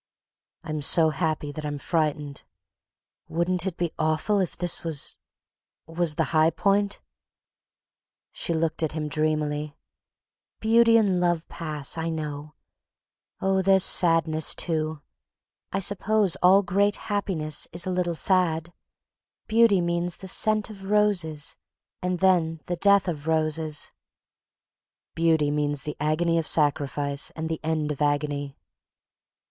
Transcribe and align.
"I'm 0.63 0.81
so 0.81 1.11
happy 1.11 1.51
that 1.51 1.63
I'm 1.63 1.77
frightened. 1.77 2.43
Wouldn't 3.27 3.67
it 3.67 3.77
be 3.77 3.93
awful 3.99 4.39
if 4.39 4.57
this 4.57 4.83
was—was 4.83 6.15
the 6.15 6.23
high 6.33 6.49
point?..." 6.49 6.99
She 8.31 8.51
looked 8.51 8.81
at 8.81 8.93
him 8.93 9.07
dreamily. 9.07 9.77
"Beauty 10.59 10.97
and 10.97 11.19
love 11.21 11.47
pass, 11.49 11.99
I 11.99 12.09
know.... 12.09 12.55
Oh, 13.41 13.61
there's 13.61 13.83
sadness, 13.83 14.55
too. 14.55 15.03
I 15.71 15.77
suppose 15.79 16.35
all 16.41 16.63
great 16.63 16.95
happiness 16.95 17.67
is 17.71 17.85
a 17.85 17.91
little 17.91 18.15
sad. 18.15 18.73
Beauty 19.45 19.81
means 19.81 20.17
the 20.17 20.27
scent 20.27 20.71
of 20.71 20.89
roses 20.89 21.57
and 22.01 22.17
then 22.21 22.59
the 22.65 22.77
death 22.77 23.07
of 23.07 23.27
roses—" 23.27 23.91
"Beauty 25.13 25.51
means 25.51 25.83
the 25.83 25.95
agony 25.99 26.39
of 26.39 26.47
sacrifice 26.47 27.29
and 27.35 27.49
the 27.49 27.59
end 27.63 27.91
of 27.91 28.01
agony...." 28.01 28.57